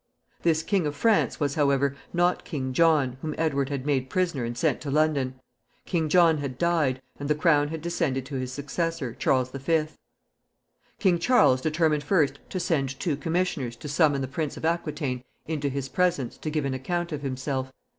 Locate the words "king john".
2.43-3.17, 5.85-6.39